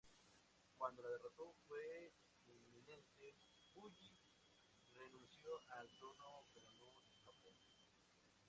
[0.77, 2.11] Cuando la derrota fue
[2.47, 3.35] inminente,
[3.71, 4.17] Puyi
[4.95, 7.55] renunció al trono pero no escapó.